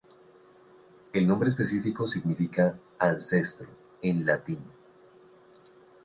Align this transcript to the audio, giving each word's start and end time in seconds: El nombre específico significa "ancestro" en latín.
El 1.13 1.27
nombre 1.27 1.49
específico 1.49 2.07
significa 2.07 2.75
"ancestro" 2.99 3.67
en 4.01 4.25
latín. 4.25 4.57